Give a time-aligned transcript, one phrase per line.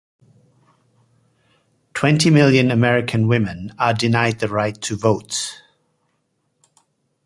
[1.93, 5.61] Twenty million American Women are denied the right to vote.